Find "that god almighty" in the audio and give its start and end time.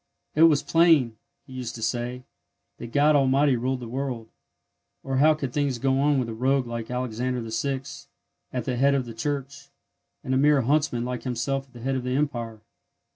2.79-3.55